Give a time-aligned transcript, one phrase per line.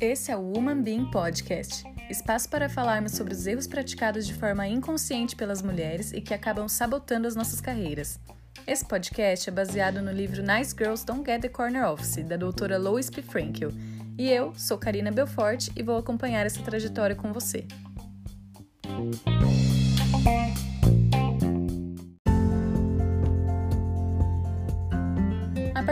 [0.00, 4.66] Esse é o Woman Being Podcast espaço para falarmos sobre os erros praticados de forma
[4.66, 8.20] inconsciente pelas mulheres e que acabam sabotando as nossas carreiras.
[8.66, 12.78] Esse podcast é baseado no livro Nice Girls Don't Get the Corner Office, da doutora
[12.78, 13.20] Lois P.
[13.20, 13.70] Frankel,
[14.16, 17.66] e eu sou Karina Belfort e vou acompanhar essa trajetória com você.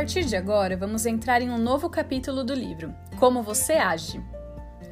[0.03, 4.21] Partir de agora, vamos entrar em um novo capítulo do livro, Como Você Age.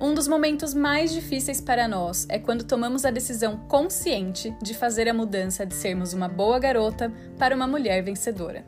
[0.00, 5.08] Um dos momentos mais difíceis para nós é quando tomamos a decisão consciente de fazer
[5.08, 8.64] a mudança de sermos uma boa garota para uma mulher vencedora.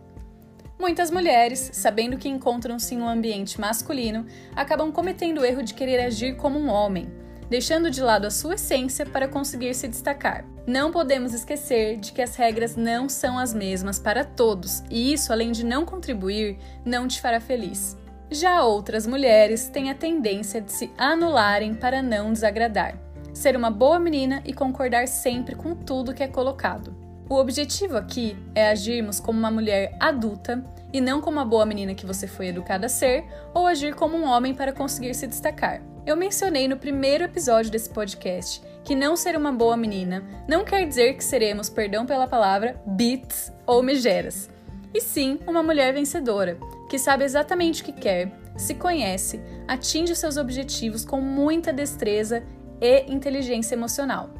[0.81, 6.01] Muitas mulheres, sabendo que encontram-se em um ambiente masculino, acabam cometendo o erro de querer
[6.01, 7.09] agir como um homem,
[7.53, 10.43] deixando de lado a sua essência para conseguir se destacar.
[10.67, 15.31] Não podemos esquecer de que as regras não são as mesmas para todos, e isso,
[15.31, 17.95] além de não contribuir, não te fará feliz.
[18.31, 22.97] Já outras mulheres têm a tendência de se anularem para não desagradar,
[23.35, 26.97] ser uma boa menina e concordar sempre com tudo que é colocado.
[27.29, 31.95] O objetivo aqui é agirmos como uma mulher adulta e não como a boa menina
[31.95, 35.92] que você foi educada a ser, ou agir como um homem para conseguir se destacar.
[36.05, 40.85] Eu mencionei no primeiro episódio desse podcast que não ser uma boa menina não quer
[40.85, 44.51] dizer que seremos, perdão pela palavra, bits ou megeras,
[44.93, 46.59] e sim uma mulher vencedora,
[46.91, 52.43] que sabe exatamente o que quer, se conhece, atinge os seus objetivos com muita destreza
[52.81, 54.31] e inteligência emocional.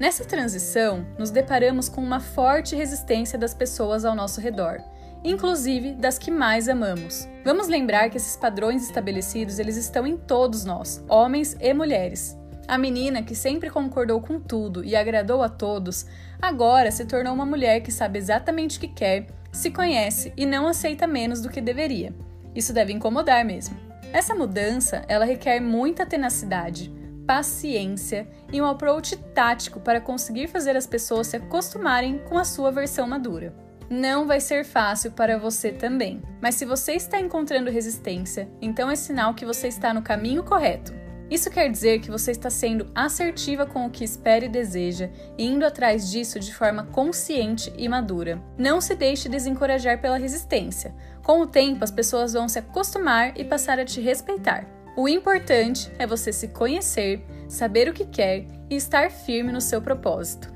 [0.00, 4.80] Nessa transição, nos deparamos com uma forte resistência das pessoas ao nosso redor,
[5.24, 7.28] inclusive das que mais amamos.
[7.44, 12.36] Vamos lembrar que esses padrões estabelecidos, eles estão em todos nós, homens e mulheres.
[12.68, 16.06] A menina que sempre concordou com tudo e agradou a todos,
[16.40, 20.66] agora se tornou uma mulher que sabe exatamente o que quer se conhece e não
[20.66, 22.14] aceita menos do que deveria.
[22.54, 23.76] Isso deve incomodar mesmo.
[24.12, 26.92] Essa mudança, ela requer muita tenacidade,
[27.26, 32.70] paciência e um approach tático para conseguir fazer as pessoas se acostumarem com a sua
[32.70, 33.54] versão madura.
[33.92, 38.96] Não vai ser fácil para você também, mas se você está encontrando resistência, então é
[38.96, 40.94] sinal que você está no caminho correto.
[41.30, 45.44] Isso quer dizer que você está sendo assertiva com o que espera e deseja e
[45.44, 48.42] indo atrás disso de forma consciente e madura.
[48.56, 50.94] Não se deixe desencorajar pela resistência.
[51.22, 54.66] Com o tempo, as pessoas vão se acostumar e passar a te respeitar.
[54.96, 59.82] O importante é você se conhecer, saber o que quer e estar firme no seu
[59.82, 60.51] propósito.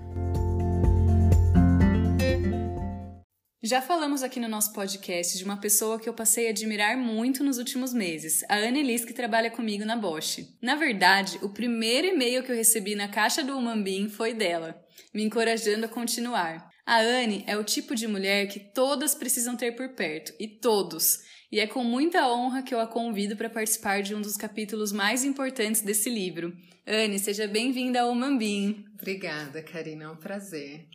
[3.66, 7.42] Já falamos aqui no nosso podcast de uma pessoa que eu passei a admirar muito
[7.42, 10.38] nos últimos meses, a Annelise, que trabalha comigo na Bosch.
[10.62, 14.80] Na verdade, o primeiro e-mail que eu recebi na caixa do Umambim foi dela,
[15.12, 16.70] me encorajando a continuar.
[16.86, 21.18] A Anne é o tipo de mulher que todas precisam ter por perto, e todos.
[21.50, 24.92] E é com muita honra que eu a convido para participar de um dos capítulos
[24.92, 26.56] mais importantes desse livro.
[26.86, 28.84] Anne, seja bem-vinda ao Umambim.
[28.94, 30.86] Obrigada, Karina, é um prazer.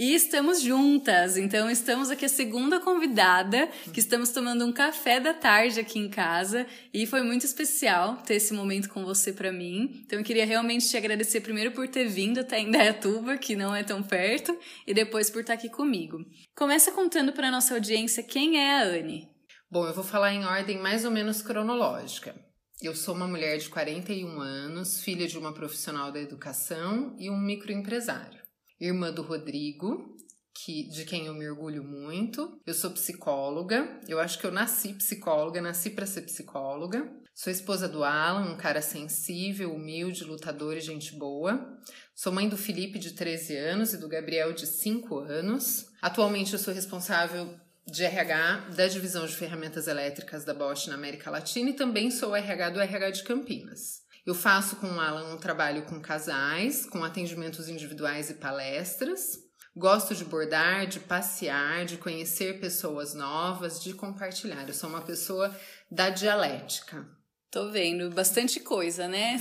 [0.00, 5.34] E estamos juntas, então estamos aqui a segunda convidada, que estamos tomando um café da
[5.34, 10.00] tarde aqui em casa e foi muito especial ter esse momento com você para mim.
[10.06, 13.82] Então eu queria realmente te agradecer primeiro por ter vindo até Indaiatuba, que não é
[13.84, 16.24] tão perto, e depois por estar aqui comigo.
[16.56, 19.28] Começa contando para nossa audiência quem é a Anne.
[19.70, 22.34] Bom, eu vou falar em ordem mais ou menos cronológica.
[22.80, 27.38] Eu sou uma mulher de 41 anos, filha de uma profissional da educação e um
[27.38, 28.39] microempresário
[28.80, 30.16] irmã do Rodrigo,
[30.54, 32.60] que, de quem eu me orgulho muito.
[32.66, 34.00] Eu sou psicóloga.
[34.08, 37.10] Eu acho que eu nasci psicóloga, nasci para ser psicóloga.
[37.34, 41.78] Sou esposa do Alan, um cara sensível, humilde, lutador e gente boa.
[42.14, 45.86] Sou mãe do Felipe, de 13 anos, e do Gabriel, de 5 anos.
[46.02, 47.54] Atualmente eu sou responsável
[47.86, 52.36] de RH da divisão de ferramentas elétricas da Bosch na América Latina e também sou
[52.36, 53.99] RH do RH de Campinas.
[54.26, 59.38] Eu faço com o Alan um trabalho com casais, com atendimentos individuais e palestras.
[59.74, 64.66] Gosto de bordar, de passear, de conhecer pessoas novas, de compartilhar.
[64.66, 65.54] Eu sou uma pessoa
[65.90, 67.06] da dialética.
[67.50, 69.40] Tô vendo bastante coisa, né?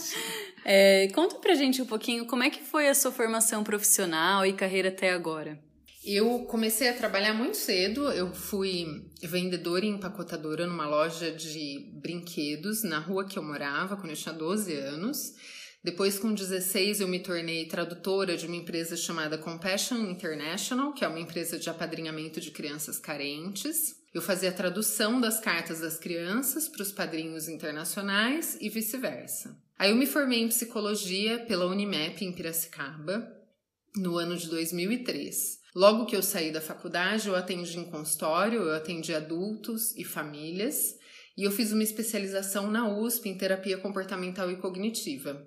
[0.64, 4.52] é, conta pra gente um pouquinho como é que foi a sua formação profissional e
[4.52, 5.58] carreira até agora.
[6.02, 8.10] Eu comecei a trabalhar muito cedo.
[8.10, 14.10] Eu fui vendedora e empacotadora numa loja de brinquedos na rua que eu morava quando
[14.10, 15.34] eu tinha 12 anos.
[15.82, 21.08] Depois, com 16, eu me tornei tradutora de uma empresa chamada Compassion International, que é
[21.08, 23.96] uma empresa de apadrinhamento de crianças carentes.
[24.12, 29.56] Eu fazia a tradução das cartas das crianças para os padrinhos internacionais e vice-versa.
[29.78, 33.34] Aí eu me formei em psicologia pela Unimep em Piracicaba
[33.96, 35.59] no ano de 2003.
[35.74, 40.96] Logo que eu saí da faculdade, eu atendi em consultório, eu atendi adultos e famílias,
[41.36, 45.40] e eu fiz uma especialização na USP em terapia comportamental e cognitiva.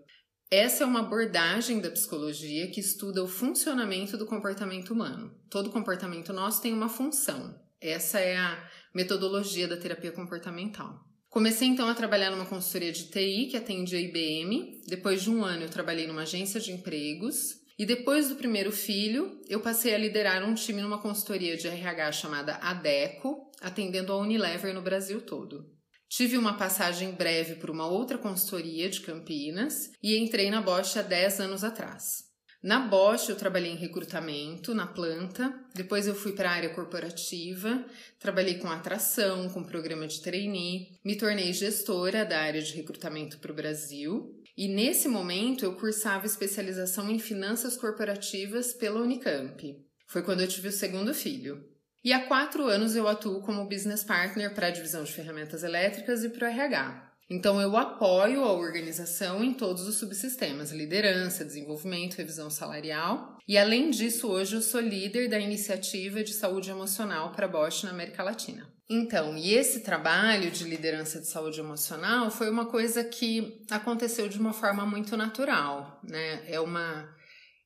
[0.50, 5.36] Essa é uma abordagem da psicologia que estuda o funcionamento do comportamento humano.
[5.50, 7.60] Todo comportamento nosso tem uma função.
[7.82, 11.00] Essa é a metodologia da terapia comportamental.
[11.28, 14.82] Comecei então a trabalhar numa consultoria de TI que atende a IBM.
[14.88, 17.63] Depois de um ano, eu trabalhei numa agência de empregos.
[17.78, 22.12] E depois do primeiro filho, eu passei a liderar um time numa consultoria de RH
[22.12, 25.74] chamada ADECO, atendendo a Unilever no Brasil todo.
[26.08, 31.02] Tive uma passagem breve por uma outra consultoria de Campinas e entrei na Bosch há
[31.02, 32.32] 10 anos atrás.
[32.62, 37.84] Na Bosch eu trabalhei em recrutamento na planta, depois eu fui para a área corporativa,
[38.20, 43.52] trabalhei com atração, com programa de trainee, me tornei gestora da área de recrutamento para
[43.52, 49.76] o Brasil e nesse momento eu cursava especialização em finanças corporativas pela Unicamp.
[50.08, 51.68] Foi quando eu tive o segundo filho.
[52.04, 56.24] E há quatro anos eu atuo como business partner para a divisão de ferramentas elétricas
[56.24, 57.14] e para o RH.
[57.30, 63.38] Então eu apoio a organização em todos os subsistemas: liderança, desenvolvimento, revisão salarial.
[63.48, 67.92] E além disso, hoje eu sou líder da iniciativa de saúde emocional para Bosch na
[67.92, 68.72] América Latina.
[68.94, 74.38] Então, e esse trabalho de liderança de saúde emocional foi uma coisa que aconteceu de
[74.38, 76.44] uma forma muito natural, né?
[76.48, 77.12] É uma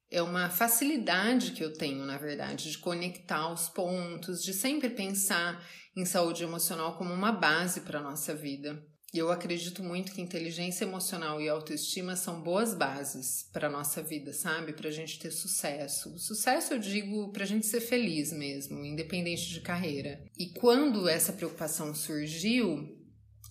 [0.09, 5.61] é uma facilidade que eu tenho, na verdade, de conectar os pontos, de sempre pensar
[5.97, 8.81] em saúde emocional como uma base para a nossa vida.
[9.13, 14.01] E eu acredito muito que inteligência emocional e autoestima são boas bases para a nossa
[14.01, 14.73] vida, sabe?
[14.73, 16.17] Para a gente ter sucesso.
[16.19, 20.21] Sucesso eu digo para a gente ser feliz mesmo, independente de carreira.
[20.37, 22.97] E quando essa preocupação surgiu,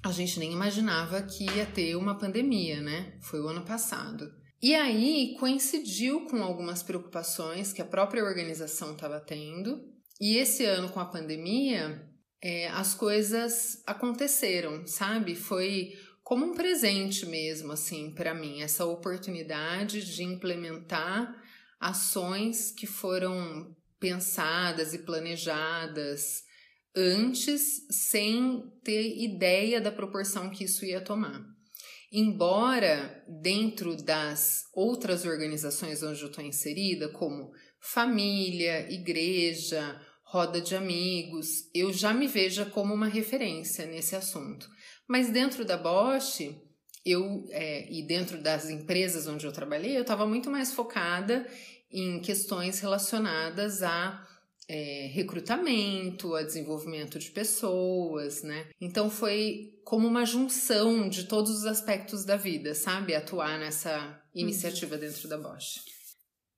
[0.04, 3.18] a gente nem imaginava que ia ter uma pandemia, né?
[3.22, 4.30] Foi o ano passado.
[4.62, 9.80] E aí coincidiu com algumas preocupações que a própria organização estava tendo,
[10.20, 12.08] e esse ano com a pandemia,
[12.48, 15.34] é, as coisas aconteceram, sabe?
[15.34, 21.34] Foi como um presente mesmo, assim, para mim, essa oportunidade de implementar
[21.80, 26.44] ações que foram pensadas e planejadas
[26.94, 31.44] antes, sem ter ideia da proporção que isso ia tomar.
[32.12, 37.50] Embora dentro das outras organizações onde eu estou inserida, como
[37.80, 44.68] família, igreja, roda de amigos, eu já me veja como uma referência nesse assunto.
[45.08, 46.40] Mas dentro da Bosch,
[47.04, 51.46] eu é, e dentro das empresas onde eu trabalhei, eu estava muito mais focada
[51.92, 54.26] em questões relacionadas a
[54.68, 58.66] é, recrutamento, a desenvolvimento de pessoas, né?
[58.80, 63.14] Então foi como uma junção de todos os aspectos da vida, sabe?
[63.14, 65.00] Atuar nessa iniciativa uhum.
[65.00, 65.95] dentro da Bosch.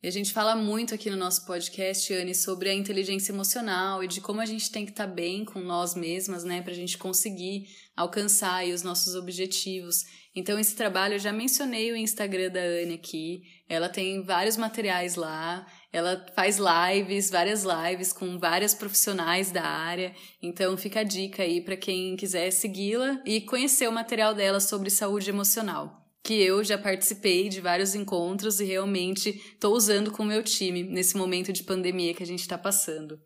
[0.01, 4.07] E a gente fala muito aqui no nosso podcast, Anne, sobre a inteligência emocional e
[4.07, 6.77] de como a gente tem que estar tá bem com nós mesmas, né, para a
[6.77, 7.67] gente conseguir
[7.97, 10.05] alcançar os nossos objetivos.
[10.37, 15.17] Então, esse trabalho, eu já mencionei o Instagram da Anne aqui, ela tem vários materiais
[15.17, 20.15] lá, ela faz lives, várias lives com várias profissionais da área.
[20.41, 24.91] Então fica a dica aí para quem quiser segui-la e conhecer o material dela sobre
[24.91, 25.98] saúde emocional.
[26.23, 30.83] Que eu já participei de vários encontros e realmente estou usando com o meu time
[30.83, 33.19] nesse momento de pandemia que a gente está passando.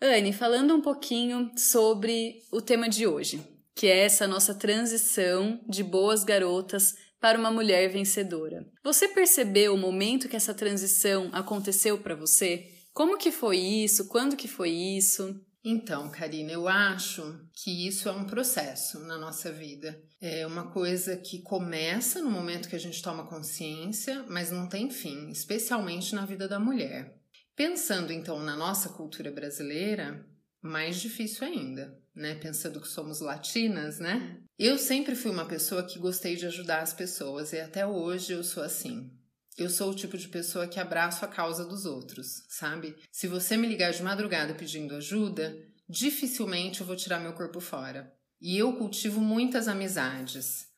[0.00, 3.40] Anne, falando um pouquinho sobre o tema de hoje,
[3.74, 8.64] que é essa nossa transição de boas garotas para uma mulher vencedora.
[8.84, 12.68] Você percebeu o momento que essa transição aconteceu para você?
[12.92, 14.08] Como que foi isso?
[14.08, 15.40] Quando que foi isso?
[15.64, 20.00] Então, Karina, eu acho que isso é um processo na nossa vida.
[20.20, 24.90] É uma coisa que começa no momento que a gente toma consciência, mas não tem
[24.90, 27.18] fim, especialmente na vida da mulher.
[27.56, 30.24] Pensando então na nossa cultura brasileira,
[30.62, 32.36] mais difícil ainda, né?
[32.36, 34.40] Pensando que somos latinas, né?
[34.56, 38.44] Eu sempre fui uma pessoa que gostei de ajudar as pessoas e até hoje eu
[38.44, 39.10] sou assim.
[39.58, 42.94] Eu sou o tipo de pessoa que abraço a causa dos outros, sabe?
[43.10, 45.52] Se você me ligar de madrugada pedindo ajuda,
[45.88, 48.14] dificilmente eu vou tirar meu corpo fora.
[48.40, 50.68] E eu cultivo muitas amizades,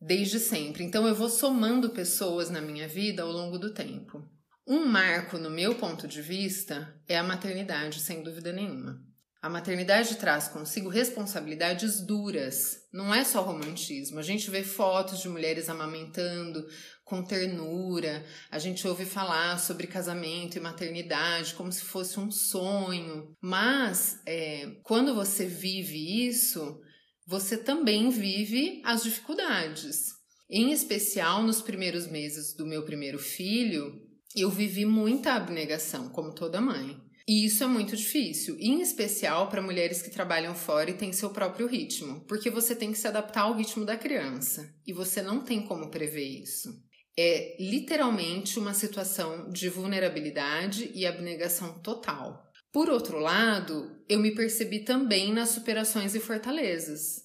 [0.00, 0.82] desde sempre.
[0.82, 4.26] Então eu vou somando pessoas na minha vida ao longo do tempo.
[4.66, 9.04] Um marco, no meu ponto de vista, é a maternidade, sem dúvida nenhuma.
[9.42, 14.18] A maternidade traz consigo responsabilidades duras, não é só romantismo.
[14.18, 16.64] A gente vê fotos de mulheres amamentando
[17.04, 23.34] com ternura, a gente ouve falar sobre casamento e maternidade como se fosse um sonho.
[23.42, 26.80] Mas é, quando você vive isso,
[27.26, 30.20] você também vive as dificuldades.
[30.48, 33.92] Em especial nos primeiros meses do meu primeiro filho,
[34.34, 36.96] Eu vivi muita abnegação, como toda mãe.
[37.28, 41.30] E isso é muito difícil, em especial para mulheres que trabalham fora e têm seu
[41.30, 45.44] próprio ritmo, porque você tem que se adaptar ao ritmo da criança e você não
[45.44, 46.70] tem como prever isso.
[47.16, 52.50] É literalmente uma situação de vulnerabilidade e abnegação total.
[52.72, 57.22] Por outro lado, eu me percebi também nas superações e fortalezas,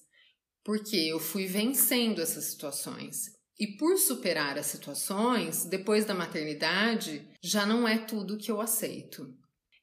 [0.64, 3.36] porque eu fui vencendo essas situações.
[3.58, 9.34] E por superar as situações, depois da maternidade, já não é tudo que eu aceito.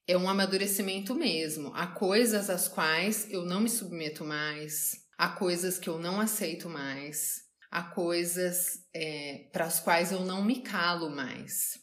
[0.08, 1.72] É um amadurecimento mesmo.
[1.74, 6.70] Há coisas às quais eu não me submeto mais, há coisas que eu não aceito
[6.70, 11.82] mais, há coisas é, para as quais eu não me calo mais.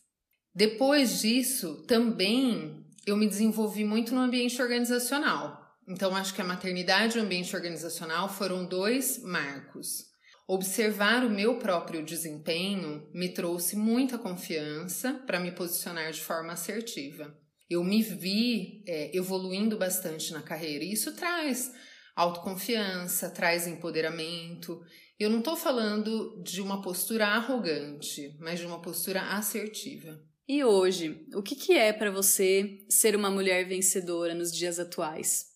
[0.54, 5.58] Depois disso, também eu me desenvolvi muito no ambiente organizacional.
[5.88, 10.10] Então, acho que a maternidade e o ambiente organizacional foram dois marcos.
[10.46, 17.34] Observar o meu próprio desempenho me trouxe muita confiança para me posicionar de forma assertiva.
[17.70, 21.72] Eu me vi é, evoluindo bastante na carreira e isso traz
[22.16, 24.82] autoconfiança, traz empoderamento.
[25.18, 30.20] Eu não estou falando de uma postura arrogante, mas de uma postura assertiva.
[30.48, 35.46] E hoje, o que, que é para você ser uma mulher vencedora nos dias atuais?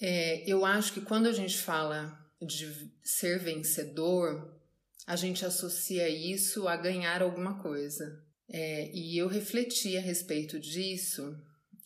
[0.00, 4.58] É, eu acho que quando a gente fala de ser vencedor,
[5.06, 8.24] a gente associa isso a ganhar alguma coisa.
[8.48, 11.36] É, e eu refleti a respeito disso,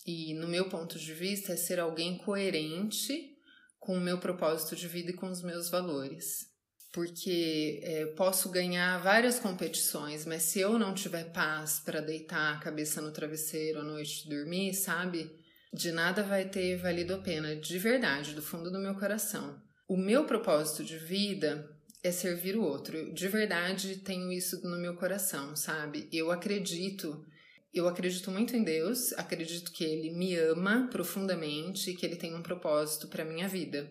[0.07, 3.37] e no meu ponto de vista é ser alguém coerente
[3.79, 6.55] com o meu propósito de vida e com os meus valores
[6.95, 12.61] porque é, posso ganhar várias competições, mas se eu não tiver paz para deitar a
[12.61, 15.29] cabeça no travesseiro à noite dormir, sabe?
[15.73, 19.61] De nada vai ter valido a pena, de verdade, do fundo do meu coração.
[19.89, 21.69] O meu propósito de vida
[22.01, 23.13] é servir o outro.
[23.13, 26.09] De verdade, tenho isso no meu coração, sabe?
[26.13, 27.27] Eu acredito,
[27.75, 32.35] eu acredito muito em Deus, acredito que ele me ama profundamente e que ele tem
[32.35, 33.91] um propósito para minha vida,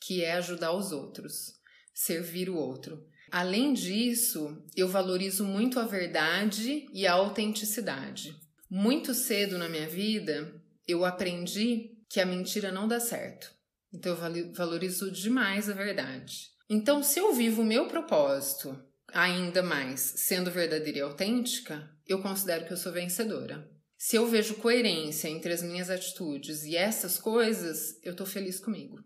[0.00, 1.58] que é ajudar os outros
[1.98, 3.04] servir o outro.
[3.28, 8.36] Além disso, eu valorizo muito a verdade e a autenticidade.
[8.70, 10.54] Muito cedo na minha vida,
[10.86, 13.52] eu aprendi que a mentira não dá certo.
[13.92, 16.50] Então, eu valorizo demais a verdade.
[16.70, 18.78] Então, se eu vivo o meu propósito
[19.12, 23.68] ainda mais sendo verdadeira e autêntica, eu considero que eu sou vencedora.
[23.96, 28.98] Se eu vejo coerência entre as minhas atitudes e essas coisas, eu tô feliz comigo.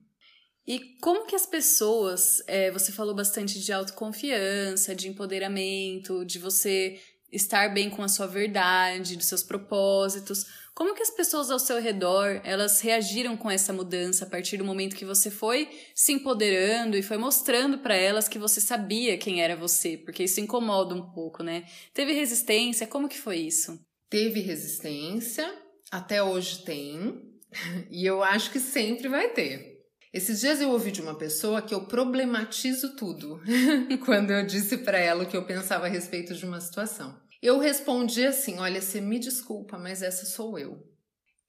[0.66, 7.00] E como que as pessoas, é, você falou bastante de autoconfiança, de empoderamento, de você
[7.32, 10.46] estar bem com a sua verdade, dos seus propósitos.
[10.74, 14.64] Como que as pessoas ao seu redor, elas reagiram com essa mudança a partir do
[14.64, 19.42] momento que você foi se empoderando e foi mostrando para elas que você sabia quem
[19.42, 21.64] era você, porque isso incomoda um pouco, né?
[21.92, 22.86] Teve resistência?
[22.86, 23.78] Como que foi isso?
[24.08, 25.52] Teve resistência,
[25.90, 27.22] até hoje tem,
[27.90, 29.72] e eu acho que sempre vai ter.
[30.12, 33.40] Esses dias eu ouvi de uma pessoa que eu problematizo tudo
[34.04, 37.21] quando eu disse para ela o que eu pensava a respeito de uma situação.
[37.42, 40.78] Eu respondi assim: Olha, você me desculpa, mas essa sou eu.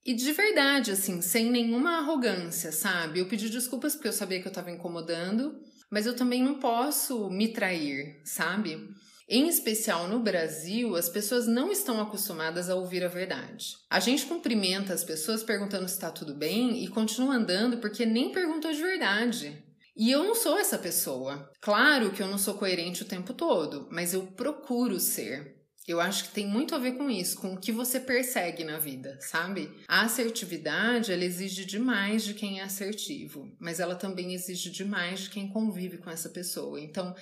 [0.03, 3.19] E de verdade, assim, sem nenhuma arrogância, sabe?
[3.19, 7.29] Eu pedi desculpas porque eu sabia que eu estava incomodando, mas eu também não posso
[7.29, 8.89] me trair, sabe?
[9.29, 13.77] Em especial no Brasil, as pessoas não estão acostumadas a ouvir a verdade.
[13.89, 18.31] A gente cumprimenta as pessoas perguntando se está tudo bem e continua andando porque nem
[18.31, 19.63] perguntou de verdade.
[19.95, 21.49] E eu não sou essa pessoa.
[21.61, 25.62] Claro que eu não sou coerente o tempo todo, mas eu procuro ser.
[25.85, 28.79] Eu acho que tem muito a ver com isso, com o que você persegue na
[28.79, 29.69] vida, sabe?
[29.85, 35.29] A assertividade, ela exige demais de quem é assertivo, mas ela também exige demais de
[35.29, 36.79] quem convive com essa pessoa.
[36.79, 37.13] Então,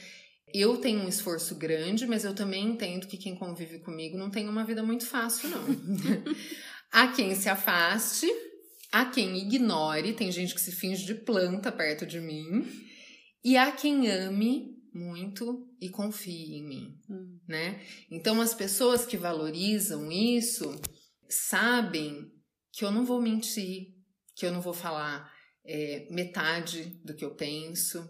[0.54, 4.48] eu tenho um esforço grande, mas eu também entendo que quem convive comigo não tem
[4.48, 5.66] uma vida muito fácil, não.
[6.92, 8.28] há quem se afaste,
[8.92, 12.64] há quem ignore, tem gente que se finge de planta perto de mim,
[13.44, 17.40] e há quem ame muito e confie em mim, hum.
[17.48, 17.82] né?
[18.10, 20.80] Então as pessoas que valorizam isso
[21.30, 22.32] sabem
[22.72, 23.96] que eu não vou mentir,
[24.36, 25.32] que eu não vou falar
[25.66, 28.08] é, metade do que eu penso,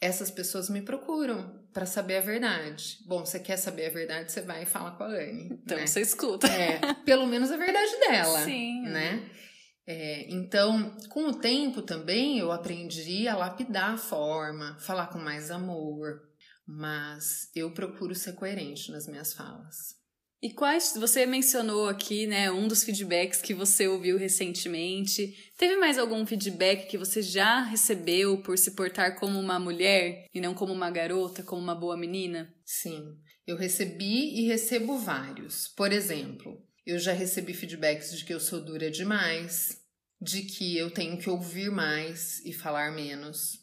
[0.00, 2.98] essas pessoas me procuram para saber a verdade.
[3.06, 5.58] Bom, você quer saber a verdade, você vai e fala com a Anne.
[5.62, 5.86] Então né?
[5.86, 6.46] você escuta.
[6.46, 8.44] É, pelo menos a verdade dela.
[8.44, 8.82] Sim.
[8.82, 9.30] Né?
[9.36, 9.40] É,
[10.28, 16.22] então, com o tempo também eu aprendi a lapidar a forma, falar com mais amor,
[16.66, 20.00] mas eu procuro ser coerente nas minhas falas.
[20.42, 25.34] E quais você mencionou aqui, né, um dos feedbacks que você ouviu recentemente?
[25.58, 30.40] Teve mais algum feedback que você já recebeu por se portar como uma mulher e
[30.40, 32.54] não como uma garota, como uma boa menina?
[32.64, 33.18] Sim.
[33.46, 35.68] Eu recebi e recebo vários.
[35.68, 39.80] Por exemplo, eu já recebi feedbacks de que eu sou dura demais,
[40.20, 43.60] de que eu tenho que ouvir mais e falar menos,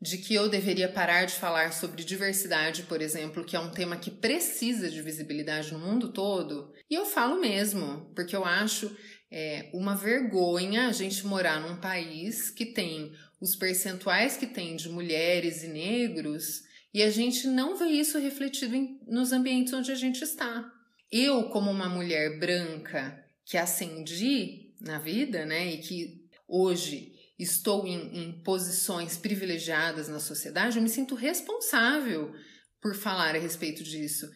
[0.00, 3.96] de que eu deveria parar de falar sobre diversidade, por exemplo, que é um tema
[3.96, 6.72] que precisa de visibilidade no mundo todo.
[6.90, 8.96] E eu falo mesmo, porque eu acho
[9.30, 14.88] é, uma vergonha a gente morar num país que tem os percentuais que tem de
[14.88, 19.94] mulheres e negros e a gente não vê isso refletido em, nos ambientes onde a
[19.94, 20.70] gente está.
[21.10, 28.16] Eu, como uma mulher branca que ascendi na vida, né, e que hoje estou em,
[28.16, 32.32] em posições privilegiadas na sociedade, eu me sinto responsável
[32.80, 34.30] por falar a respeito disso.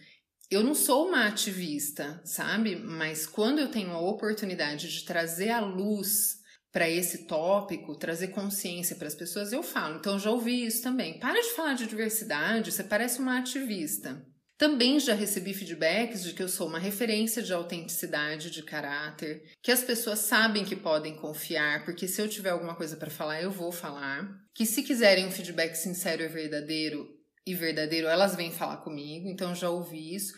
[0.50, 2.76] Eu não sou uma ativista, sabe?
[2.76, 6.38] Mas quando eu tenho a oportunidade de trazer a luz
[6.70, 9.96] para esse tópico, trazer consciência para as pessoas, eu falo.
[9.96, 11.18] Então, já ouvi isso também.
[11.18, 14.26] Para de falar de diversidade, você parece uma ativista.
[14.56, 19.72] Também já recebi feedbacks de que eu sou uma referência de autenticidade, de caráter, que
[19.72, 23.50] as pessoas sabem que podem confiar, porque se eu tiver alguma coisa para falar, eu
[23.50, 24.28] vou falar.
[24.54, 27.08] Que se quiserem um feedback sincero e verdadeiro,
[27.44, 30.32] e verdadeiro, elas vêm falar comigo, então já ouvi isso.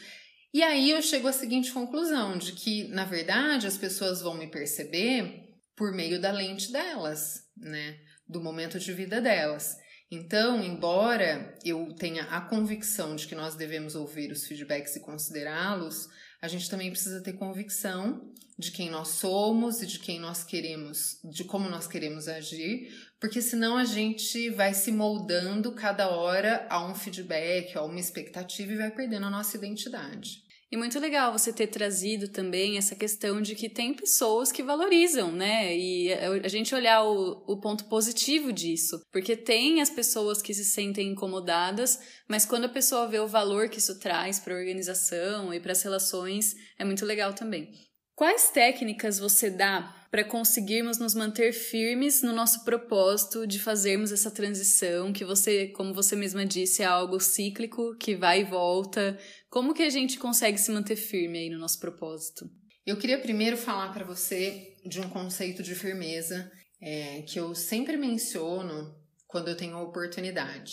[0.53, 4.51] E aí eu chego à seguinte conclusão, de que, na verdade, as pessoas vão me
[4.51, 5.45] perceber
[5.77, 7.99] por meio da lente delas, né?
[8.27, 9.77] Do momento de vida delas.
[10.11, 16.09] Então, embora eu tenha a convicção de que nós devemos ouvir os feedbacks e considerá-los,
[16.41, 21.19] a gente também precisa ter convicção de quem nós somos e de quem nós queremos,
[21.25, 22.89] de como nós queremos agir,
[23.21, 28.73] porque senão a gente vai se moldando cada hora a um feedback, a uma expectativa
[28.73, 30.46] e vai perdendo a nossa identidade.
[30.71, 35.31] E muito legal você ter trazido também essa questão de que tem pessoas que valorizam,
[35.31, 35.77] né?
[35.77, 39.01] E a gente olhar o, o ponto positivo disso.
[39.13, 43.69] Porque tem as pessoas que se sentem incomodadas, mas quando a pessoa vê o valor
[43.69, 47.71] que isso traz para a organização e para as relações, é muito legal também.
[48.17, 54.31] Quais técnicas você dá para conseguirmos nos manter firmes no nosso propósito de fazermos essa
[54.31, 59.19] transição que você, como você mesma disse, é algo cíclico, que vai e volta?
[59.51, 62.49] Como que a gente consegue se manter firme aí no nosso propósito?
[62.87, 66.51] Eu queria primeiro falar para você de um conceito de firmeza
[66.81, 70.73] é, que eu sempre menciono quando eu tenho a oportunidade.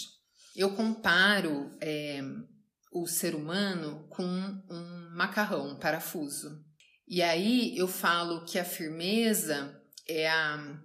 [0.55, 2.21] Eu comparo é,
[2.93, 6.63] o ser humano com um macarrão, um parafuso.
[7.07, 10.79] E aí eu falo que a firmeza é, a,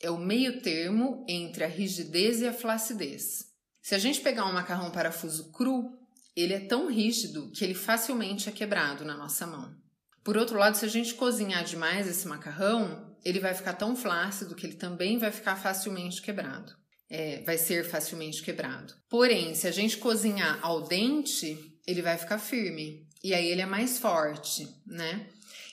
[0.00, 3.46] é o meio termo entre a rigidez e a flacidez.
[3.82, 5.98] Se a gente pegar um macarrão parafuso cru,
[6.36, 9.74] ele é tão rígido que ele facilmente é quebrado na nossa mão.
[10.24, 14.54] Por outro lado, se a gente cozinhar demais esse macarrão, ele vai ficar tão flácido
[14.54, 16.72] que ele também vai ficar facilmente quebrado.
[17.10, 18.94] É, vai ser facilmente quebrado.
[19.08, 23.06] Porém, se a gente cozinhar ao dente, ele vai ficar firme.
[23.22, 25.28] E aí ele é mais forte, né?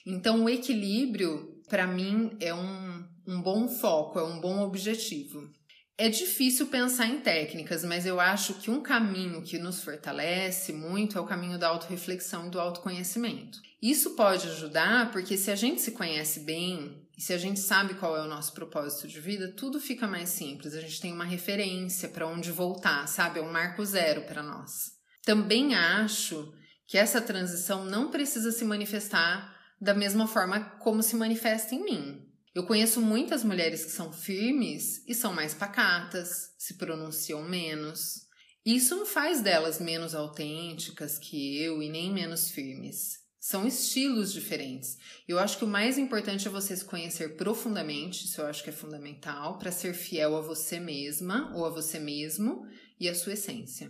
[0.05, 5.49] Então, o equilíbrio, para mim, é um, um bom foco, é um bom objetivo.
[5.97, 11.15] É difícil pensar em técnicas, mas eu acho que um caminho que nos fortalece muito
[11.15, 13.59] é o caminho da autorreflexão e do autoconhecimento.
[13.79, 17.93] Isso pode ajudar porque se a gente se conhece bem e se a gente sabe
[17.93, 20.73] qual é o nosso propósito de vida, tudo fica mais simples.
[20.73, 23.39] A gente tem uma referência para onde voltar, sabe?
[23.39, 24.93] É um marco zero para nós.
[25.23, 26.51] Também acho
[26.87, 32.27] que essa transição não precisa se manifestar da mesma forma como se manifesta em mim.
[32.53, 38.27] Eu conheço muitas mulheres que são firmes e são mais pacatas, se pronunciam menos.
[38.63, 43.21] Isso não faz delas menos autênticas que eu e nem menos firmes.
[43.39, 44.99] São estilos diferentes.
[45.27, 48.69] Eu acho que o mais importante é você se conhecer profundamente, isso eu acho que
[48.69, 52.67] é fundamental, para ser fiel a você mesma ou a você mesmo
[52.99, 53.89] e a sua essência.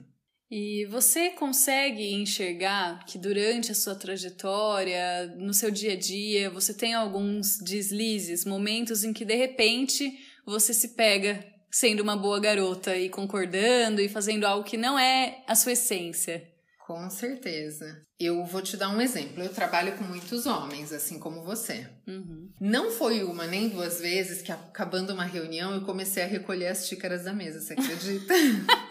[0.52, 6.74] E você consegue enxergar que durante a sua trajetória, no seu dia a dia, você
[6.74, 10.12] tem alguns deslizes, momentos em que de repente
[10.46, 15.42] você se pega sendo uma boa garota e concordando e fazendo algo que não é
[15.48, 16.46] a sua essência?
[16.86, 18.02] Com certeza.
[18.20, 19.42] Eu vou te dar um exemplo.
[19.42, 21.88] Eu trabalho com muitos homens, assim como você.
[22.06, 22.50] Uhum.
[22.60, 26.88] Não foi uma nem duas vezes que, acabando uma reunião, eu comecei a recolher as
[26.90, 28.34] xícaras da mesa, você acredita?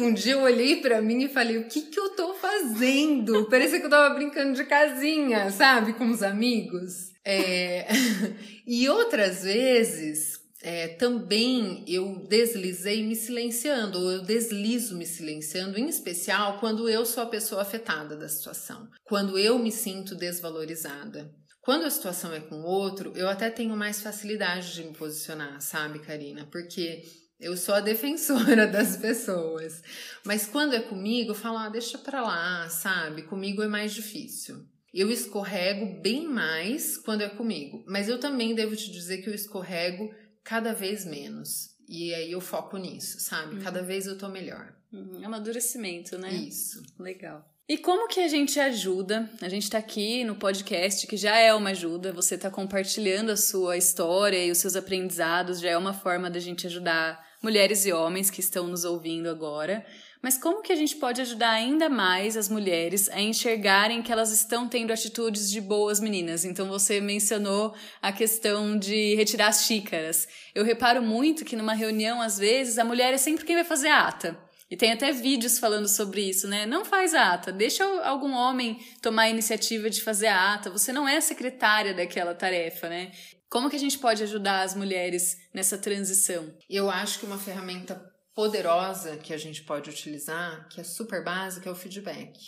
[0.00, 3.48] Um dia eu olhei para mim e falei: o que, que eu tô fazendo?
[3.48, 5.92] Parecia que eu tava brincando de casinha, sabe?
[5.92, 7.10] Com os amigos.
[7.24, 7.86] É...
[8.66, 15.88] e outras vezes é, também eu deslizei me silenciando, ou eu deslizo me silenciando, em
[15.88, 21.30] especial quando eu sou a pessoa afetada da situação, quando eu me sinto desvalorizada.
[21.62, 25.98] Quando a situação é com outro, eu até tenho mais facilidade de me posicionar, sabe,
[25.98, 26.48] Karina?
[26.50, 27.02] Porque
[27.40, 29.82] Eu sou a defensora das pessoas.
[30.24, 33.22] Mas quando é comigo, eu falo, ah, deixa pra lá, sabe?
[33.22, 34.66] Comigo é mais difícil.
[34.92, 37.82] Eu escorrego bem mais quando é comigo.
[37.86, 40.12] Mas eu também devo te dizer que eu escorrego
[40.44, 41.70] cada vez menos.
[41.88, 43.56] E aí eu foco nisso, sabe?
[43.56, 43.62] Uhum.
[43.62, 44.74] Cada vez eu tô melhor.
[44.92, 45.24] Uhum.
[45.24, 46.32] Amadurecimento, né?
[46.32, 46.82] Isso.
[46.98, 47.48] Legal.
[47.68, 49.30] E como que a gente ajuda?
[49.40, 53.36] A gente está aqui no podcast, que já é uma ajuda, você está compartilhando a
[53.36, 57.92] sua história e os seus aprendizados, já é uma forma da gente ajudar mulheres e
[57.92, 59.84] homens que estão nos ouvindo agora.
[60.22, 64.30] Mas como que a gente pode ajudar ainda mais as mulheres a enxergarem que elas
[64.30, 66.44] estão tendo atitudes de boas meninas?
[66.44, 70.28] Então você mencionou a questão de retirar as xícaras.
[70.54, 73.88] Eu reparo muito que numa reunião, às vezes, a mulher é sempre quem vai fazer
[73.88, 74.38] a ata.
[74.70, 76.64] E tem até vídeos falando sobre isso, né?
[76.64, 80.70] Não faz a ata, deixa algum homem tomar a iniciativa de fazer a ata.
[80.70, 83.10] Você não é secretária daquela tarefa, né?
[83.50, 86.56] Como que a gente pode ajudar as mulheres nessa transição?
[86.68, 88.00] Eu acho que uma ferramenta
[88.32, 92.38] poderosa que a gente pode utilizar, que é super básica, é o feedback.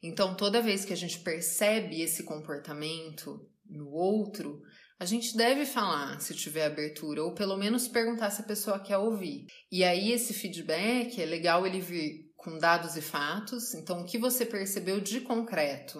[0.00, 4.62] Então, toda vez que a gente percebe esse comportamento no outro,
[5.00, 8.98] a gente deve falar se tiver abertura, ou pelo menos perguntar se a pessoa quer
[8.98, 9.46] ouvir.
[9.68, 13.74] E aí, esse feedback é legal ele vir com dados e fatos.
[13.74, 15.98] Então, o que você percebeu de concreto?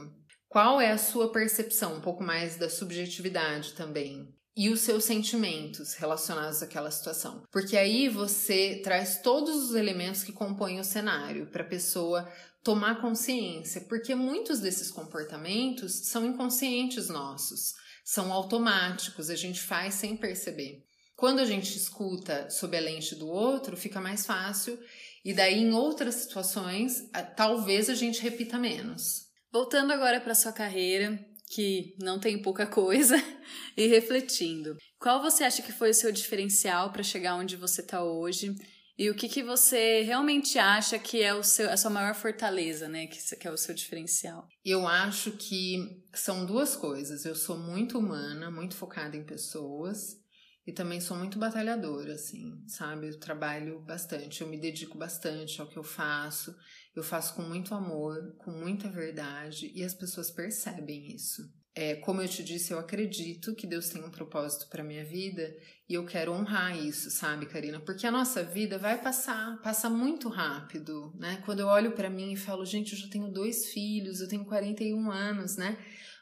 [0.48, 1.96] Qual é a sua percepção?
[1.96, 4.32] Um pouco mais da subjetividade também.
[4.54, 7.42] E os seus sentimentos relacionados àquela situação.
[7.50, 12.30] Porque aí você traz todos os elementos que compõem o cenário para a pessoa
[12.62, 20.16] tomar consciência, porque muitos desses comportamentos são inconscientes nossos são automáticos, a gente faz sem
[20.16, 20.84] perceber.
[21.16, 24.78] Quando a gente escuta sob a lente do outro, fica mais fácil,
[25.24, 29.28] e daí em outras situações, talvez a gente repita menos.
[29.52, 31.18] Voltando agora para sua carreira,
[31.52, 33.16] que não tem pouca coisa,
[33.76, 34.76] e refletindo.
[34.98, 38.54] Qual você acha que foi o seu diferencial para chegar onde você está hoje?
[38.98, 42.88] E o que, que você realmente acha que é o seu, a sua maior fortaleza,
[42.88, 43.06] né?
[43.06, 44.46] Que, que é o seu diferencial?
[44.64, 47.24] Eu acho que são duas coisas.
[47.24, 50.21] Eu sou muito humana, muito focada em pessoas.
[50.66, 53.08] E também sou muito batalhadora, assim, sabe?
[53.08, 56.54] Eu trabalho bastante, eu me dedico bastante ao que eu faço.
[56.94, 61.42] Eu faço com muito amor, com muita verdade, e as pessoas percebem isso.
[61.74, 65.56] É, como eu te disse, eu acredito que Deus tem um propósito para minha vida
[65.88, 67.80] e eu quero honrar isso, sabe, Karina?
[67.80, 71.40] Porque a nossa vida vai passar, passa muito rápido, né?
[71.46, 74.44] Quando eu olho para mim e falo, gente, eu já tenho dois filhos, eu tenho
[74.44, 75.78] 41 anos, né?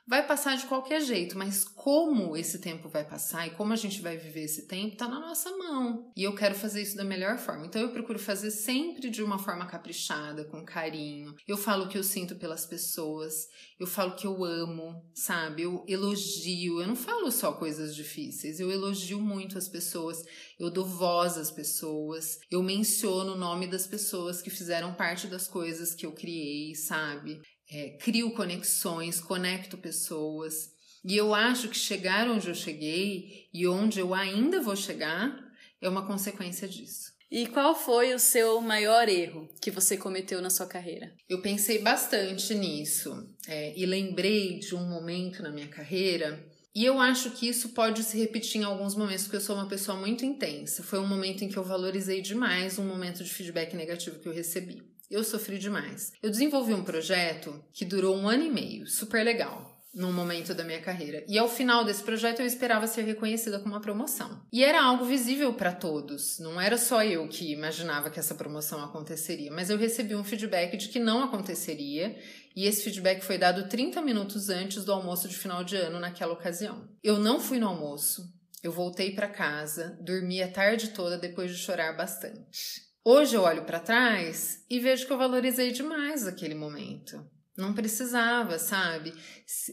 [0.07, 4.01] Vai passar de qualquer jeito, mas como esse tempo vai passar e como a gente
[4.01, 6.11] vai viver esse tempo tá na nossa mão.
[6.17, 7.67] E eu quero fazer isso da melhor forma.
[7.67, 11.35] Então eu procuro fazer sempre de uma forma caprichada, com carinho.
[11.47, 13.47] Eu falo o que eu sinto pelas pessoas,
[13.79, 15.63] eu falo que eu amo, sabe?
[15.63, 16.81] Eu elogio.
[16.81, 20.23] Eu não falo só coisas difíceis, eu elogio muito as pessoas,
[20.59, 25.47] eu dou voz às pessoas, eu menciono o nome das pessoas que fizeram parte das
[25.47, 27.41] coisas que eu criei, sabe?
[27.70, 30.70] É, crio conexões, conecto pessoas.
[31.04, 35.38] E eu acho que chegar onde eu cheguei e onde eu ainda vou chegar
[35.80, 37.11] é uma consequência disso.
[37.30, 41.14] E qual foi o seu maior erro que você cometeu na sua carreira?
[41.28, 46.44] Eu pensei bastante nisso é, e lembrei de um momento na minha carreira.
[46.74, 49.68] E eu acho que isso pode se repetir em alguns momentos, porque eu sou uma
[49.68, 50.83] pessoa muito intensa.
[50.83, 54.35] Foi um momento em que eu valorizei demais um momento de feedback negativo que eu
[54.35, 54.83] recebi.
[55.11, 56.12] Eu sofri demais.
[56.23, 60.62] Eu desenvolvi um projeto que durou um ano e meio, super legal num momento da
[60.62, 61.25] minha carreira.
[61.27, 64.40] E ao final desse projeto eu esperava ser reconhecida com uma promoção.
[64.53, 68.83] E era algo visível para todos, não era só eu que imaginava que essa promoção
[68.85, 72.16] aconteceria, mas eu recebi um feedback de que não aconteceria,
[72.55, 76.33] e esse feedback foi dado 30 minutos antes do almoço de final de ano naquela
[76.33, 76.88] ocasião.
[77.03, 81.59] Eu não fui no almoço, eu voltei para casa, dormi a tarde toda depois de
[81.59, 82.89] chorar bastante.
[83.12, 87.29] Hoje eu olho para trás e vejo que eu valorizei demais aquele momento.
[87.59, 89.12] Não precisava, sabe?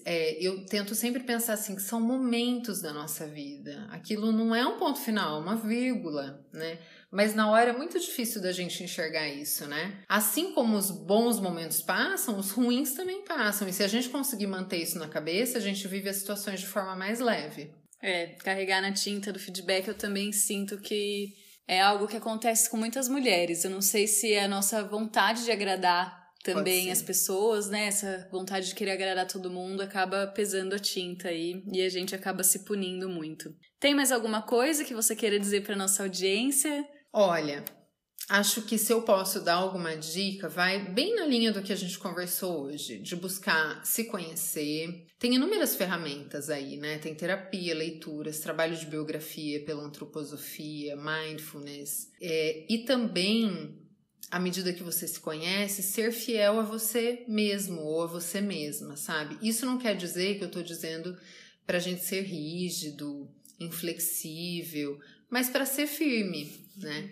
[0.04, 3.88] É, eu tento sempre pensar assim que são momentos da nossa vida.
[3.91, 6.80] Aquilo não é um ponto final, uma vírgula, né?
[7.12, 10.00] Mas na hora é muito difícil da gente enxergar isso, né?
[10.10, 13.67] Assim como os bons momentos passam, os ruins também passam.
[13.67, 16.65] E se a gente conseguir manter isso na cabeça, a gente vive as situações de
[16.65, 17.71] forma mais leve.
[18.02, 22.77] É, carregar na tinta do feedback, eu também sinto que é algo que acontece com
[22.77, 23.63] muitas mulheres.
[23.63, 27.88] Eu não sei se é a nossa vontade de agradar também as pessoas, né?
[27.88, 32.15] Essa vontade de querer agradar todo mundo acaba pesando a tinta aí e a gente
[32.15, 33.53] acaba se punindo muito.
[33.80, 36.88] Tem mais alguma coisa que você queira dizer para nossa audiência?
[37.12, 37.63] Olha,
[38.30, 41.75] acho que se eu posso dar alguma dica, vai bem na linha do que a
[41.75, 45.06] gente conversou hoje, de buscar se conhecer.
[45.17, 46.97] Tem inúmeras ferramentas aí, né?
[46.97, 53.77] Tem terapia, leituras, trabalho de biografia pela antroposofia, mindfulness, é, e também
[54.30, 58.97] à medida que você se conhece, ser fiel a você mesmo ou a você mesma,
[58.97, 59.38] sabe?
[59.41, 61.17] Isso não quer dizer que eu tô dizendo
[61.65, 64.99] pra gente ser rígido, inflexível,
[65.30, 67.10] mas para ser firme, né?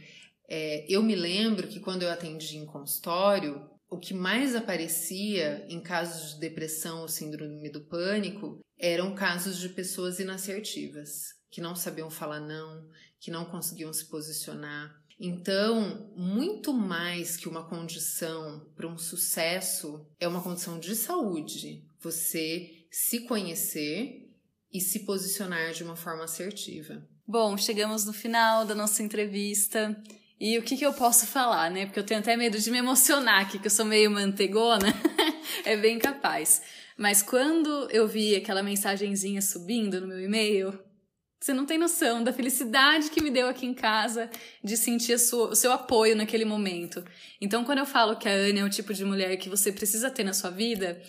[0.50, 5.80] É, eu me lembro que quando eu atendi em consultório, o que mais aparecia em
[5.80, 12.10] casos de depressão ou síndrome do pânico eram casos de pessoas inassertivas, que não sabiam
[12.10, 14.94] falar não, que não conseguiam se posicionar.
[15.20, 21.86] Então, muito mais que uma condição para um sucesso, é uma condição de saúde.
[22.02, 24.30] Você se conhecer
[24.74, 27.08] e se posicionar de uma forma assertiva.
[27.26, 29.96] Bom, chegamos no final da nossa entrevista.
[30.40, 31.86] E o que, que eu posso falar, né?
[31.86, 34.88] Porque eu tenho até medo de me emocionar aqui, que eu sou meio mantegona.
[35.64, 36.62] é bem capaz.
[36.98, 40.78] Mas quando eu vi aquela mensagenzinha subindo no meu e-mail,
[41.40, 44.30] você não tem noção da felicidade que me deu aqui em casa
[44.64, 47.04] de sentir sua, o seu apoio naquele momento.
[47.40, 50.10] Então, quando eu falo que a Anne é o tipo de mulher que você precisa
[50.10, 51.02] ter na sua vida,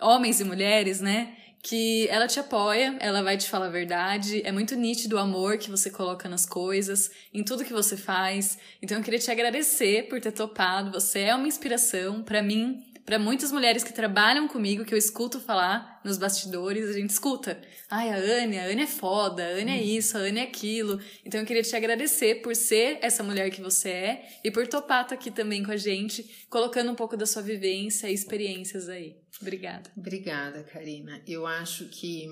[0.00, 1.36] homens e mulheres, né?
[1.62, 5.58] Que ela te apoia, ela vai te falar a verdade, é muito nítido o amor
[5.58, 8.58] que você coloca nas coisas, em tudo que você faz.
[8.80, 13.18] Então eu queria te agradecer por ter topado, você é uma inspiração para mim, para
[13.18, 17.60] muitas mulheres que trabalham comigo, que eu escuto falar nos bastidores, a gente escuta.
[17.90, 19.98] Ai, a Anne, a Anne é foda, a Anne é uhum.
[19.98, 21.00] isso, a Anne é aquilo.
[21.24, 25.02] Então eu queria te agradecer por ser essa mulher que você é e por topar
[25.02, 29.16] estar aqui também com a gente, colocando um pouco da sua vivência e experiências aí.
[29.40, 29.90] Obrigada.
[29.96, 31.20] Obrigada, Karina.
[31.26, 32.28] Eu acho que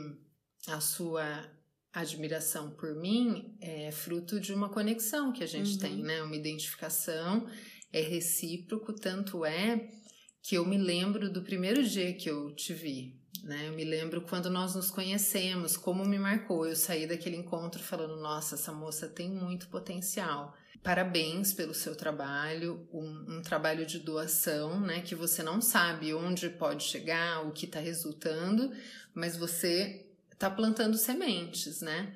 [0.69, 1.45] a sua
[1.93, 5.79] admiração por mim é fruto de uma conexão que a gente uhum.
[5.79, 6.23] tem, né?
[6.23, 7.49] Uma identificação,
[7.93, 9.99] é recíproco, tanto é
[10.43, 13.69] que eu me lembro do primeiro dia que eu te vi, né?
[13.69, 16.67] Eu me lembro quando nós nos conhecemos, como me marcou.
[16.67, 20.55] Eu saí daquele encontro falando: nossa, essa moça tem muito potencial.
[20.83, 25.01] Parabéns pelo seu trabalho, um, um trabalho de doação, né?
[25.01, 28.73] Que você não sabe onde pode chegar, o que está resultando,
[29.13, 32.15] mas você está plantando sementes, né?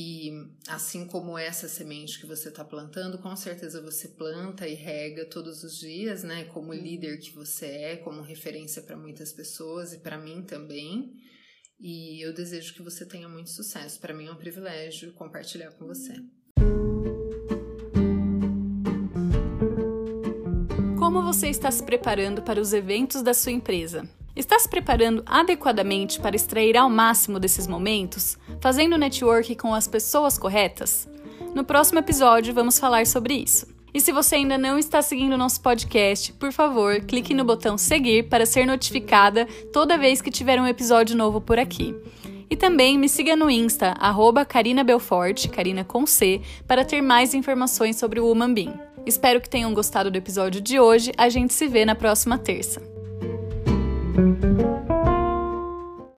[0.00, 0.30] E
[0.68, 5.64] assim como essa semente que você está plantando, com certeza você planta e rega todos
[5.64, 6.44] os dias, né?
[6.44, 11.16] Como líder que você é, como referência para muitas pessoas e para mim também.
[11.80, 13.98] E eu desejo que você tenha muito sucesso.
[13.98, 16.14] Para mim é um privilégio compartilhar com você.
[20.96, 24.08] Como você está se preparando para os eventos da sua empresa?
[24.38, 30.38] Está se preparando adequadamente para extrair ao máximo desses momentos, fazendo network com as pessoas
[30.38, 31.08] corretas?
[31.56, 33.66] No próximo episódio vamos falar sobre isso.
[33.92, 37.76] E se você ainda não está seguindo o nosso podcast, por favor, clique no botão
[37.76, 41.92] seguir para ser notificada toda vez que tiver um episódio novo por aqui.
[42.48, 44.84] E também me siga no Insta, arroba Carina
[45.84, 48.74] com C, para ter mais informações sobre o Woman Bean.
[49.04, 51.10] Espero que tenham gostado do episódio de hoje.
[51.18, 52.97] A gente se vê na próxima terça.
[54.18, 54.67] thank you